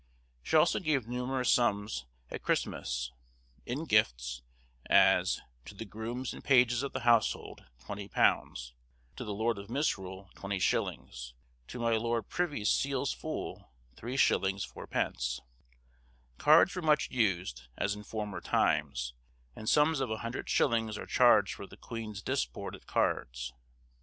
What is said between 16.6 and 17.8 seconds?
were much used,